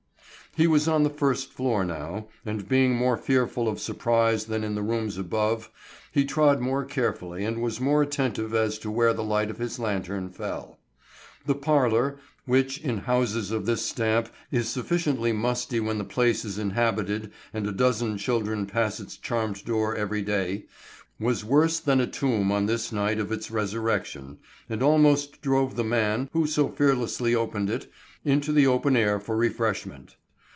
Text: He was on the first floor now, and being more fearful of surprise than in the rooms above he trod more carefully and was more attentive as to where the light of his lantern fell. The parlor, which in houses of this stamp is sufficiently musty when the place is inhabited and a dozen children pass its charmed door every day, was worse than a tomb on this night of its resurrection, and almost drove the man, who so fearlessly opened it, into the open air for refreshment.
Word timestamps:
He 0.53 0.67
was 0.67 0.85
on 0.85 1.03
the 1.03 1.09
first 1.09 1.53
floor 1.53 1.85
now, 1.85 2.27
and 2.45 2.67
being 2.67 2.93
more 2.93 3.15
fearful 3.15 3.69
of 3.69 3.79
surprise 3.79 4.47
than 4.47 4.65
in 4.65 4.75
the 4.75 4.81
rooms 4.83 5.17
above 5.17 5.71
he 6.11 6.25
trod 6.25 6.59
more 6.59 6.83
carefully 6.83 7.45
and 7.45 7.61
was 7.61 7.79
more 7.79 8.01
attentive 8.01 8.53
as 8.53 8.77
to 8.79 8.91
where 8.91 9.13
the 9.13 9.23
light 9.23 9.49
of 9.49 9.59
his 9.59 9.79
lantern 9.79 10.29
fell. 10.29 10.77
The 11.45 11.55
parlor, 11.55 12.17
which 12.45 12.79
in 12.81 12.97
houses 12.97 13.51
of 13.51 13.65
this 13.65 13.85
stamp 13.85 14.27
is 14.51 14.67
sufficiently 14.67 15.31
musty 15.31 15.79
when 15.79 15.97
the 15.97 16.03
place 16.03 16.43
is 16.43 16.57
inhabited 16.59 17.31
and 17.53 17.65
a 17.65 17.71
dozen 17.71 18.17
children 18.17 18.65
pass 18.65 18.99
its 18.99 19.15
charmed 19.15 19.63
door 19.63 19.95
every 19.95 20.21
day, 20.21 20.65
was 21.17 21.45
worse 21.45 21.79
than 21.79 22.01
a 22.01 22.07
tomb 22.07 22.51
on 22.51 22.65
this 22.65 22.91
night 22.91 23.19
of 23.19 23.31
its 23.31 23.51
resurrection, 23.51 24.37
and 24.69 24.83
almost 24.83 25.41
drove 25.41 25.77
the 25.77 25.85
man, 25.85 26.29
who 26.33 26.45
so 26.45 26.67
fearlessly 26.67 27.33
opened 27.33 27.69
it, 27.69 27.89
into 28.25 28.51
the 28.51 28.67
open 28.67 28.97
air 28.97 29.17
for 29.17 29.37
refreshment. 29.37 30.17